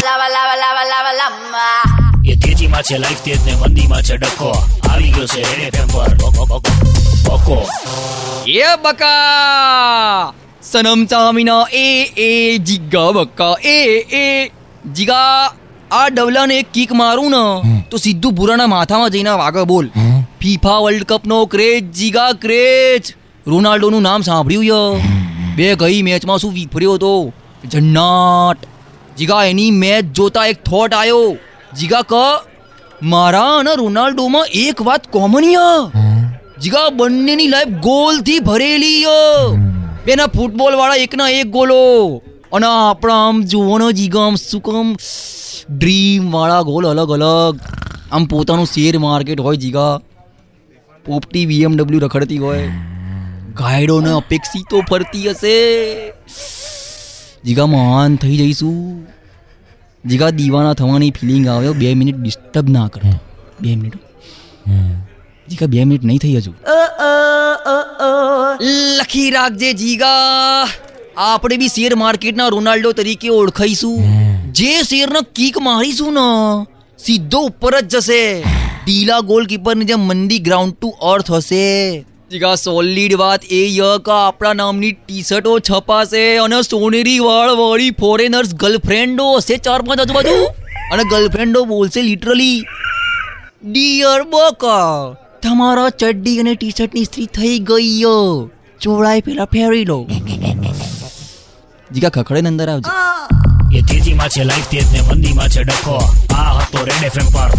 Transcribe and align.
lava, 0.00 0.28
લાવા 0.32 0.54
લાવા 0.54 0.84
લાવા 0.84 1.12
lava. 1.12 2.30
એ 2.30 2.36
તેજીમાં 2.36 2.82
છે 2.82 2.98
લાઈફ 2.98 3.18
તેજ 3.18 3.46
ને 3.46 3.54
મંદીમાં 3.54 4.02
છે 4.02 4.16
ડખો. 4.16 4.68
આવી 4.90 5.10
ગયો 5.10 5.26
છે 5.26 5.42
રેડે 5.42 5.70
ટેમ્પર 5.70 6.08
પર. 6.08 6.14
બકો 6.14 6.44
બકો 6.44 7.36
બકો. 7.36 7.68
એ 8.46 8.62
બકા! 8.82 10.32
સનમ 10.62 11.04
ચામીનો 11.04 11.66
એ 11.72 12.12
એ 12.16 12.58
જીગા 12.58 13.10
બકા 13.10 13.54
એ 13.64 14.06
એ. 14.12 14.50
જીગા 14.92 15.52
આ 15.90 16.08
ડવલાને 16.08 16.58
એક 16.58 16.66
કિક 16.74 16.92
મારું 16.92 17.30
ને 17.30 17.84
તો 17.90 17.96
સીધું 17.96 18.32
ભૂરાના 18.32 18.66
માથામાં 18.66 19.10
જઈને 19.10 19.30
વાગે 19.30 19.64
બોલ. 19.64 19.90
ફીફા 20.40 20.78
વર્લ્ડ 20.78 21.04
કપ 21.04 21.26
નો 21.26 21.46
ક્રેઝ 21.46 21.84
જીગા 21.84 22.32
ક્રેઝ. 22.32 23.12
રોનાલ્ડોનું 23.46 24.02
નામ 24.02 24.22
સાંભળ્યું 24.22 24.64
ય? 24.64 24.72
બે 25.56 25.74
ગઈ 25.74 26.02
મેચમાં 26.02 26.38
શું 26.38 26.52
વિફર્યો 26.52 26.94
હતો 26.94 27.32
જન્નાટ. 27.64 28.56
જીગા, 29.18 29.44
એની 29.44 29.70
મેચ 29.70 30.04
જોતા 30.04 30.46
એક 30.46 30.64
થોટ 30.64 30.94
આવ્યો 30.94 31.36
જીગા 31.78 32.02
ક, 32.02 32.12
મારા 33.02 33.58
અને 33.58 33.70
રોનાલ્ડોમાં 33.76 34.46
એક 34.46 34.82
વાત 34.82 35.12
કોમન 35.12 35.44
જીગા, 36.60 36.88
બંનેની 36.88 37.46
લાઈફ 37.46 37.68
ગોલથી 37.68 38.38
ભરેલી 38.38 39.02
ય. 39.02 39.06
બેના 40.06 40.26
ફૂટબોલ 40.26 40.74
વાળા 40.74 40.94
એકના 40.94 41.28
એક 41.28 41.46
ગોલો. 41.46 42.22
અને 42.52 42.66
આપણા 42.66 43.28
આમ 43.28 43.42
જુઓનો 43.42 43.92
જીગા, 43.92 44.20
આમ 44.20 44.34
શું 44.34 44.60
કામ? 44.60 44.96
ડ્રીમ 45.76 46.32
વાળા 46.32 46.62
ગોલ 46.62 46.88
અલગ 46.88 47.10
અલગ. 47.10 47.60
આમ 48.12 48.24
પોતાનું 48.24 48.66
શેર 48.66 48.98
માર્કેટ 48.98 49.40
હોય 49.40 49.56
જીગા. 49.56 49.98
પોપટી 51.06 51.46
બીએમડબલ્યુ 51.46 52.00
રખડતી 52.00 52.38
હોય. 52.38 52.68
ગાયડોને 53.54 54.10
અપેક્ષિતો 54.10 54.80
ફરતી 54.80 55.30
હશે. 55.30 56.08
જીગા 57.44 57.66
મહાન 57.66 58.16
થઈ 58.16 58.36
જઈશું 58.36 58.80
જીગા 60.04 60.30
દીવાના 60.32 60.74
થવાની 60.74 61.10
ફિલિંગ 61.10 61.46
આવ્યો 61.48 61.74
બે 61.74 61.92
મિનિટ 61.94 62.18
ડિસ્ટર્બ 62.18 62.68
ના 62.68 62.88
કરો 62.88 63.12
બે 63.60 63.76
મિનિટ 63.76 64.02
જીગા 65.48 65.68
બે 65.68 65.84
મિનિટ 65.84 66.04
નહીં 66.04 66.20
થઈ 66.20 66.34
હજુ 66.36 66.52
લખી 68.98 69.30
રાખજે 69.30 69.72
જીગા 69.74 70.66
આપણે 71.22 71.56
બી 71.56 71.68
શેર 71.68 71.92
માર્કેટના 71.96 72.50
રોનાલ્ડો 72.50 72.92
તરીકે 72.92 73.28
ઓળખાઈશું 73.30 73.96
જે 74.52 74.76
શેરનો 74.84 75.24
કિક 75.32 75.62
મારીશું 75.62 76.14
ને 76.14 76.28
સીધો 76.98 77.42
ઉપર 77.46 77.74
જ 77.74 77.94
જશે 77.94 78.22
ઢીલા 78.84 79.22
ગોલકીપરની 79.24 79.90
જેમ 79.90 80.06
મંદી 80.08 80.42
ગ્રાઉન્ડ 80.46 80.76
ટુ 80.76 80.94
અર્થ 81.10 81.32
હશે 81.32 81.66
જીગા 82.32 82.56
સોલિડ 82.62 83.12
વાત 83.20 83.44
એ 83.56 83.60
ય 83.76 83.86
કે 84.06 84.12
આપણા 84.16 84.50
નામની 84.58 84.90
ટી 84.96 85.22
શર્ટો 85.28 85.54
છપાશે 85.68 86.20
અને 86.42 86.58
સોનેરી 86.66 87.14
વાળ 87.24 87.54
વાળી 87.60 87.94
ફોરેનર્સ 88.02 88.52
ગર્લફ્રેન્ડો 88.62 89.24
હશે 89.30 89.56
ચાર 89.66 89.78
પાંચ 89.88 90.02
આજુબાજુ. 90.02 90.34
અને 90.92 91.02
ગર્લફ્રેન્ડો 91.12 91.62
બોલશે 91.70 91.98
લિટરલી 92.08 92.58
ડિયર 93.72 94.20
બકા, 94.34 95.16
તમારા 95.42 95.88
ચડ્ડી 96.00 96.36
અને 96.44 96.52
ટી 96.54 96.76
શર્ટની 96.76 97.06
સ્ત્રી 97.08 97.28
થઈ 97.38 97.56
ગઈ 97.70 97.90
યો. 98.02 98.22
ચોળાઈ 98.80 99.26
પેલા 99.28 99.48
ફેરી 99.54 99.84
લો. 99.90 99.98
જીગા 101.90 102.12
ખખડે 102.16 102.48
અંદર 102.52 102.68
આવજો. 102.74 102.90
એ 103.78 103.82
તેજીમાં 103.90 104.30
છે 104.36 104.46
લાઈફ 104.50 104.70
તેજ 104.74 104.86
ને 104.94 105.02
મંદીમાં 105.08 105.50
છે 105.56 105.66
ડખો 105.70 105.98
આ 106.38 106.50
હતો 106.60 106.86
રેડ 106.90 107.04
એફએમ 107.10 107.28
પર. 107.34 107.50